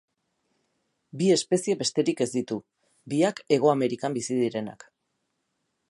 [1.19, 2.57] Bi espezie besterik ez ditu,
[3.15, 4.93] biak Hego Amerikan bizi direnak.